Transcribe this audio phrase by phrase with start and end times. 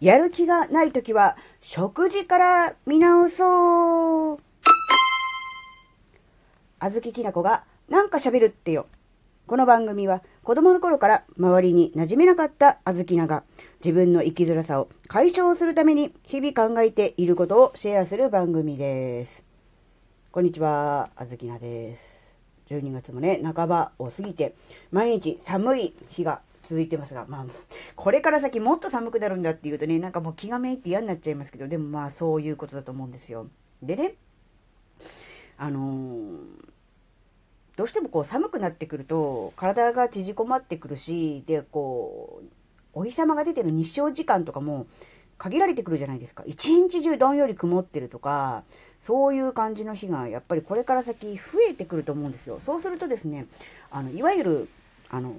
[0.00, 4.38] やる気がないときは、食事から見直そう。
[6.78, 8.88] あずききなこが、なんか喋るってよ。
[9.46, 13.44] この番組は、子供の頃から周りに馴染めなかったあずきなが、
[13.82, 19.42] 自分の生きづらさを解消するために日々考えていることをシェアする番組です。
[20.30, 22.02] こんにちは、あずきなです。
[22.68, 24.54] 12月もね、半ばを過ぎて、
[24.90, 27.46] 毎日寒い日が続いてますが、まあ、
[27.94, 33.48] これから先もっと寒くなるんだっていうとね、なんかもう気がめいって嫌になっちゃいますけど、でもまあそういうことだと思うんですよ。
[33.82, 34.14] でね、
[35.58, 36.38] あのー、
[37.76, 42.46] どうしてもこう寒くなってくると、体が縮こまってくるし、で、こう、
[42.94, 44.86] お日様が出てる日照時間とかも
[45.38, 46.42] 限られてくるじゃないですか。
[46.46, 48.64] 一日中どんより曇ってるとか、
[49.02, 52.60] そういう感じの日がやっぱりこれから先増えてくると思うんですよ。
[52.64, 53.46] そうするとですね、
[53.90, 54.68] あの、いわゆる、
[55.10, 55.34] あの、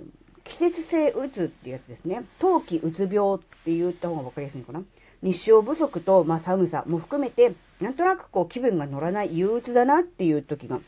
[0.48, 2.24] 季節性うつっていうやつですね。
[2.40, 4.82] 冬季うつ病って言った方が分かりやすいのかな。
[5.22, 10.82] 日照不足と、まあ、寒さも含めて、なんとなくこう気分が乗らない憂鬱だなっていう時が、や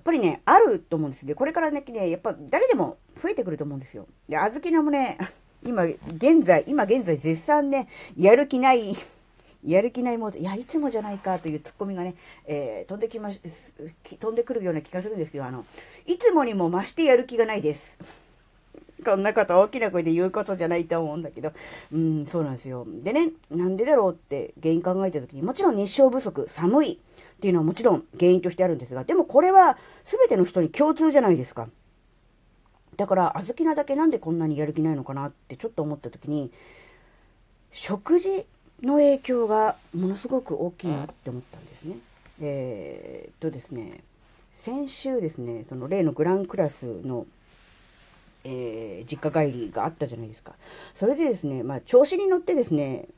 [0.00, 4.06] っぱりね、あると思うんですで、これからね、やっぱ誰でも増えてくると思うんですよ。
[4.28, 5.18] で、あずきなもね、
[5.64, 8.96] 今、現在、今現在絶賛ね、やる気ない
[9.64, 13.40] やる気ないモード、いや、いつもじゃないかというツッコミがね、えー、飛んできまし、
[14.20, 15.64] 飛んでくるような気がするんですけど、あの、
[16.06, 17.98] いつもにも増してやる気がないです。
[19.04, 21.52] こんなこと大きな声で言うことじゃないと思うんだけど、
[21.92, 22.86] うん、そうなんですよ。
[23.02, 26.96] でね、なんでだろうって原因考えた時に、もちろん日照不足、寒いっ
[27.40, 31.68] ていうのはもちろん原因としてあるんですが、でもこれは全ての人に共通じゃないですか。
[32.96, 36.52] だから、小豆菜だけなんでこんなにやる気ないのかなってちょっと思った時に、
[37.72, 38.46] 食事
[38.82, 41.96] の影響がものすごく大きいなって思ったんですね。
[42.40, 44.04] えー、っとですね、
[44.64, 47.26] 先週ですね、その例のグランクラスの
[48.44, 50.54] えー、実家帰りがあったじゃないですか。
[50.98, 53.08] それでですね、まあ、調子に乗ってですね、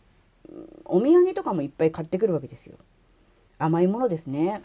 [0.84, 2.76] お土産とかもいっぱい買ってくるわけですよ。
[3.58, 4.62] 甘いものですね。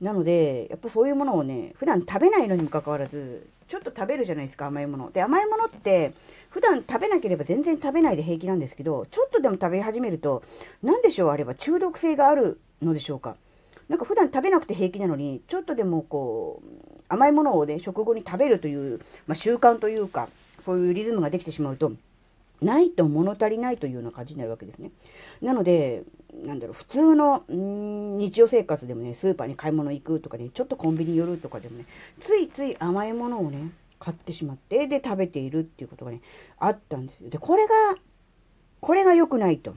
[0.00, 5.10] なので、やっぱそういうものをね、普段食べないのにもかかわらず、ちょっと食べるじゃないですか、甘いもの。
[5.10, 6.12] で、甘いものって、
[6.50, 10.42] 普段食べなければ全然食べないで平気なんですけど、ちょっとでも食べ始めると、
[10.82, 13.36] 何でしょう、あれば中毒性があるのでしょうか。
[13.92, 20.30] なんか普段食べなくて平気なのに、ちょっとでもこう、甘いものをね、食後に食べるという、まあ、習慣というか、
[20.64, 21.92] そういうリズムができてしまうと、
[22.62, 24.92] ないと物足りないというような感じになるわけですね。
[25.42, 26.04] なので、
[26.42, 31.84] なんだろう、普通の、ん日常生活でもね、スーパーに買い物行くとかね、ちょっとコンビニ寄るとかでもね、
[32.18, 36.22] ついつい甘いものをね、買ってしまって、で、食べているっていうことがね、
[36.58, 37.28] あったんですよ。
[37.28, 37.74] で、これが、
[38.80, 39.74] これが良くないと。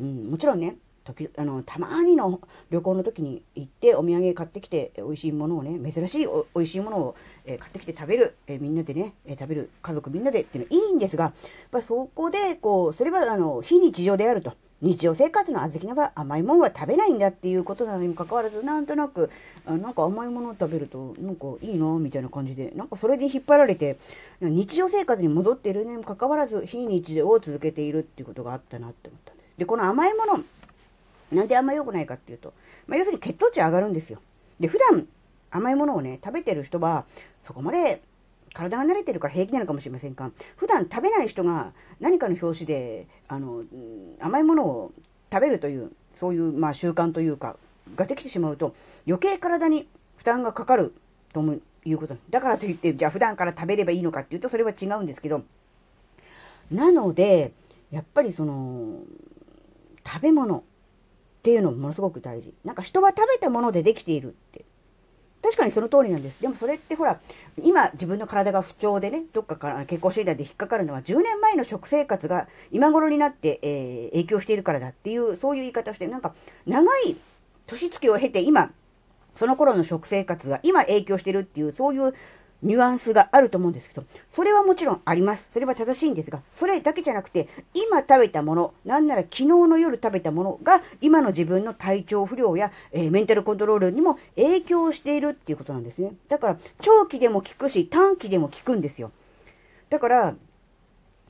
[0.00, 2.40] うん、もちろんね、時あのたまにの
[2.70, 9.70] 旅行の時に行ってお土産買ってきて美味しいものをね珍しいお美味しいものを、え買ってきて食べる、えみんなでね、え食べる。
[9.82, 11.32] 家族みんなでっていうのはいいんですがやっ
[11.70, 14.52] ぱそこでこうそれはあの非日常であると。
[14.82, 19.30] 日常生活の小豆菜は甘いものは食べないんだっていうことなのにもかかわらずなんとなく
[19.64, 23.96] あなんか甘いものを食べるとなんかいいなみたいな感じでなんかそれで引っ張られて
[24.42, 29.46] 日常生活に戻っているにもかかわらず非日常を続けているっていうことがあったなって思ったんです。
[29.56, 30.44] でこの甘いもの
[31.32, 32.52] なんであんま良くないかっていうと、
[32.86, 34.20] まあ、要するに血糖値上がるんですよ。
[34.60, 35.06] で、普段
[35.50, 37.04] 甘いものをね、食べてる人は、
[37.42, 38.02] そこまで
[38.52, 43.62] 体が慣れてるから平気なのかもしれませんが、普段食べない人が何かの表紙で、あの、
[44.20, 44.92] 甘いものを
[45.32, 47.56] 食べるという、そういう、まあ、習慣というか、
[47.94, 48.74] ができてしまうと、
[49.06, 50.94] 余計体に負担がかかる
[51.32, 51.42] と
[51.84, 52.16] いうこと。
[52.30, 55.42] だからといって、じゃあ普段から食べればいいのかっていうと、それは違うんですけど、
[56.70, 57.52] なので、
[57.90, 59.00] やっぱりその、
[60.04, 60.64] 食べ物、
[61.46, 62.52] っていうのもものすごく大事。
[62.64, 64.64] なんか人は食べたものでできているって。
[65.44, 66.40] 確かにその通りなんです。
[66.40, 67.20] でもそれってほら、
[67.62, 76.34] 今自分の体が不調でね、どっかから健康診断で引っかかるのは10年前の食生活が今頃になって、えー、影響しているからだっていう、そういう言い方をして、なんか
[76.66, 77.16] 長い
[77.68, 78.72] 年月を経て今、
[79.36, 82.12] その頃の食生活が今影響してるっていう、そういう
[82.66, 84.04] ニュアンスがあると思うんですけど、
[84.34, 85.46] それはもちろんあります。
[85.52, 96.12] それは正しいんですが、それだけじゃなくて、今食べたもの、なんなら昨日の夜食べたものが、今の自分の体調不良や、えー、メンタルコントロールにも影響しているっていうことなんですね。
[96.28, 99.12] だから、長期でも効くし、短期でも効くんですよ。
[99.88, 100.34] だから、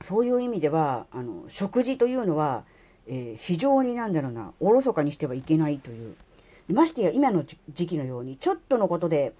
[0.02, 2.64] そういう意味では、あの、食事というのは、
[3.06, 6.14] えー、非常になんだろうな、おろそかにしてはいけないという。
[6.68, 9.32] ましてや今の時期のように、ちょっとのことで、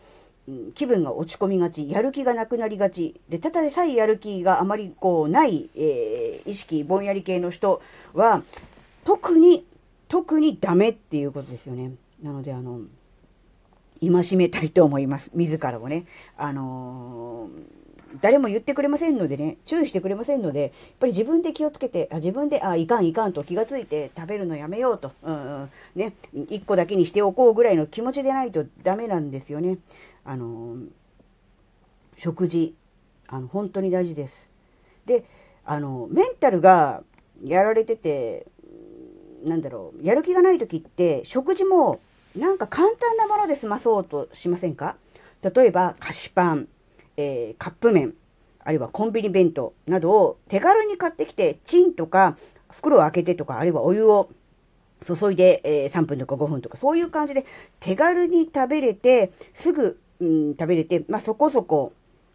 [0.74, 7.82] 気分が落ち込みがち、やる気がなくなりがち、で、ただでさえやる気があまりこうない、えー、意識、ぼんやり系の人
[8.14, 8.44] は、
[9.04, 9.66] 特に、
[10.08, 11.92] 特にダメっていうことですよね。
[12.22, 12.80] なので、あの、
[14.00, 15.30] 戒めたいと思います。
[15.34, 16.06] 自らをね。
[16.36, 17.86] あのー、
[18.20, 20.70] 誰も言ってくれませんのでね、注意してくれませんので、やっ
[21.00, 26.12] ぱり自分で気をつけて、あ自分で、あ、いかんいかんと気がついて食べるのやめようと、うんうん、ね、
[26.48, 29.78] 一個だけにしておこうぐらいの気持ちでないとダメなんですよね。
[30.26, 30.76] あの
[32.18, 32.74] 食事、
[33.28, 34.50] あの、本当に大事です。
[35.06, 35.24] で、
[35.64, 37.02] あの、メンタルが
[37.44, 38.46] やられてて、
[39.44, 42.00] なんだろう、やる気がない時って、食事も
[42.34, 44.96] なんか簡単なもので済まそうとしませんか？
[45.42, 46.68] 例えば、菓子パン、
[47.16, 48.14] えー、カップ麺、
[48.64, 52.36] あるいはコンビニ弁当などを手軽に買ってきて、チンとか、
[52.70, 54.28] 袋を開けてとか、あるいはお湯を
[55.06, 57.44] 注いで、え、3分とか5分とか、そういう感じで
[57.78, 61.92] 手軽に食べれて、すぐ、うん、食べれて、まあ、そこそこ、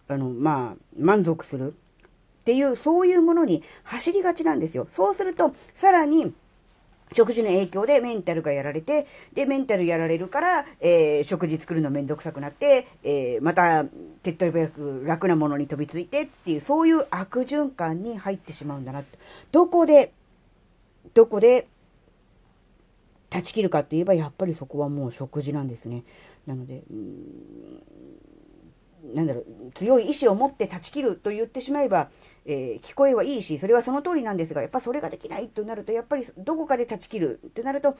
[0.07, 1.73] あの、まあ、満足する
[2.41, 4.87] っていう、そういうものに走りがちなんですよ。
[4.95, 6.33] そうすると、さらに、
[7.13, 13.83] 食事の影響でメンタルがやられて、で、メンタルやられるから、えー、食事作るのめんどくさくなって、えー、また、
[14.23, 19.03] 手っ取り早く楽なものに飛びついてっていう、そういう悪循環に入ってしまうんだな。
[19.51, 20.13] どこで、
[21.13, 21.67] どこで、
[23.29, 26.03] 断ち切るかって言えば、やっぱりそこはもう食事なんですね。
[26.47, 26.83] なので、
[29.13, 32.09] なんだろう、強い意志を持って断ち切ると言ってしまえば、
[32.45, 37.95] えー、聞こえはいいし、それはその通りなんですが、やっぱそれができないとなると、やっぱりどこかで断ち切るってなると、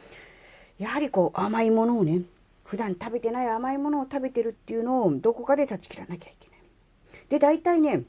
[0.79, 2.21] やはりこう甘いものをね、
[2.65, 6.59] 普段食べてない甘いものを食べてるっていうのをどこかで断ち切らなきゃいけない。
[7.29, 8.03] で、大体ね、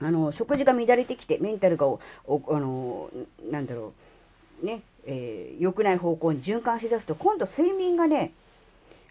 [0.00, 3.10] あの、食事が乱れてきて、メンタルがお、あの、
[3.50, 3.92] なんだろ
[4.62, 8.32] う、ね、えー、良くない方向に循環しだすと、今度睡眠がね、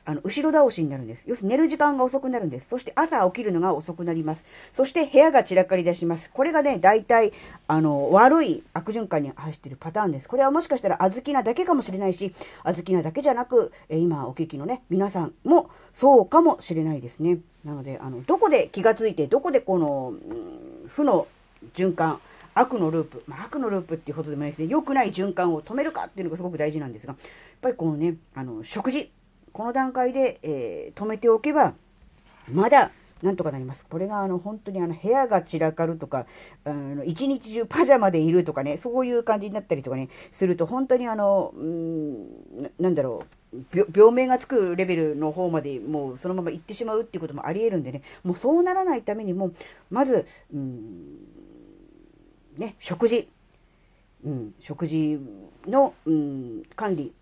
[0.09, 1.21] あの、後ろ倒しになるんです。
[1.27, 2.65] 要するに寝る時間が遅くなるんです。
[2.67, 4.43] そして朝起きるのが遅くなります。
[4.75, 6.31] そして部屋が散らかり出します。
[6.33, 7.31] これがね、大体、
[7.67, 10.27] あの、悪い悪循環に走ってるパターンです。
[10.27, 12.33] これはもしかしたら小豆なだけかもしれないし、
[12.63, 15.69] 小豆なだけじゃなく、え今お聞きのね、皆さんも
[15.99, 17.37] そうかもしれないですね。
[17.63, 20.15] なので、あの、どこで気がついて、どこでこの、
[20.87, 21.27] 負の
[21.75, 22.19] 循環、
[22.55, 27.19] 悪のループ、まあ、悪のループっていうことでもないですね、良くない循環を止めるかっていうのがすごく大事なんですが、やっ
[27.61, 29.11] ぱりこのね、あの、食事、
[29.53, 31.73] この段階で、えー、止めておけば、
[32.47, 32.91] まだ、
[33.21, 33.85] なんとかなります。
[33.89, 36.25] これが、あの、本当にあの、部屋が散らかるとか、
[36.63, 43.39] あの、一日中パジャマでいるとかね、そういう感じになったりとかね、すると、本当にあの、うん、なんだろう、
[43.93, 49.51] 病名がつくレベルの方までもうそのまま行ってしまうっていうこともあり得るんでね、もうそうならないためにも、
[49.89, 51.17] まず、うん、
[52.57, 53.27] ね、食事、
[54.23, 55.19] うん、食事
[55.65, 57.13] の、うん、管理、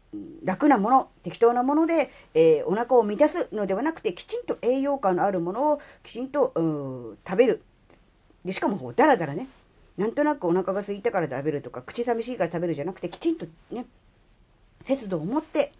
[0.44, 6.54] 楽なもの、適当なもので、えー、お腹を満たすのではなくて、きちんと栄養価のあるものをきちんと
[7.28, 7.62] 食べる。
[8.46, 9.48] で、しかもこう、だらだらね、
[9.98, 13.86] なんとなくお腹が空いたから食べるとか、口寂しいから食べるじゃなくて、きちんとね、
[14.86, 15.74] 節度を持って、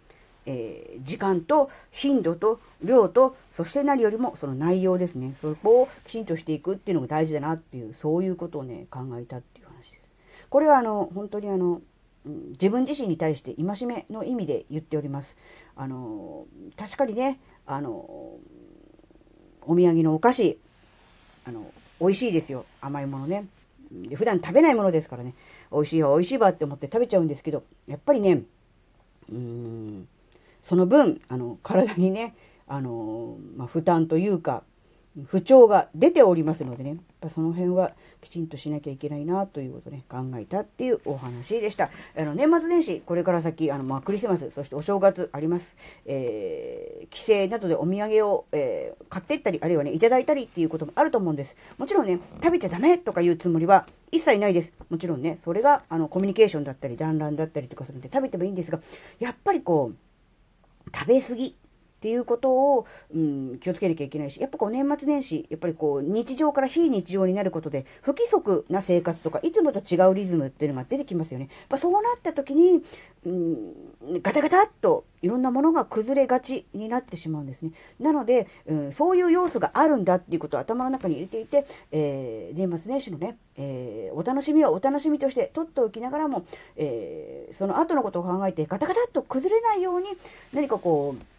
[0.44, 5.36] えー、時間と頻度と量と、そして何よりもその内容ですね。
[5.40, 10.02] そこをきちんとしていくっていうのが大事だなっていう、そういうことをね、考えたっていう話です。
[10.50, 11.80] これはあの、本当にあの、
[12.24, 15.36] 自分自身に対して戒めの意味で言っております。
[15.76, 18.40] あの、確かにね、あの、お
[19.76, 20.58] 土産のお菓子、
[21.44, 22.64] あの、美味しいですよ。
[22.80, 23.46] 甘いものね。
[23.90, 25.34] で普段食べないものですからね。
[25.72, 28.42] 美味しいわ、美味しいわって思って食べちゃうんですけど、やっぱりね、
[29.30, 30.08] うーん、
[30.64, 32.34] その分、あの、体にね、
[32.66, 34.62] あの、まあ、負担というか、
[35.26, 41.90] 不調が出ておりますのでね、やっぱその辺はきちんとしなきゃいけないなということね、考えたっていうお話でした。
[42.16, 45.66] あの、年末年始、これから先、あの、まあ、クリスマス、そしてお正月あります。
[46.06, 51.56] えー、帰省などでお土産を、えー、買っていったり、あるいはね、いただいたりっていうこともあると思うんです。
[51.78, 54.72] もちろんね、食べちゃダメとかいうつもりは一切ないです。
[54.90, 58.80] もちろんね、それが、あの、コミュニケーションだったり、団らんだったりとかするんで食べてもいいんですが、
[59.18, 59.96] やっぱりこう、
[60.96, 61.54] 食べ過ぎ
[61.98, 71.48] っていうことを、うん、気をつけなきゃいけないし、やっぱこう年末年始、やっぱりこう日常から非日常になることで、不規則な生活とか、いつもと違うリズムっていうのが出てきますよね。
[71.50, 72.84] やっぱそうなった時に、
[73.26, 77.72] うん、ガタガタっといろんなものが崩れがちになってしまうんですね。
[77.98, 86.44] なので、うん、そういう要素があるんだっていうことを頭の中に入れていて、えー、年末年始のね、えー、お楽しみはお楽しみとして取っておきながらも、
[86.76, 90.06] えー、その後のことを考えてガタガタっと崩れないように、
[90.52, 91.37] 何かこう、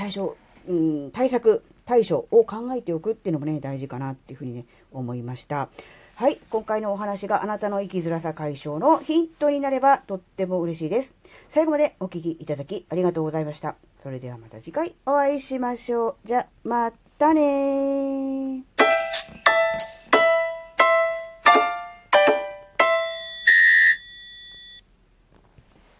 [0.00, 0.34] 対処、
[0.66, 5.68] うん、対策、対処を考えておくっていうのもね、大事かなっていうふうにね、思いました。
[6.14, 6.40] はい。
[6.48, 11.12] 今回のお話があなたの生きづらさ解消のヒントになればとっても嬉しいです。
[11.50, 13.76] 最後までお聴きいただきありがとうございました。
[14.02, 16.28] それではまた次回お会いしましょう。
[16.28, 18.69] じゃ、またね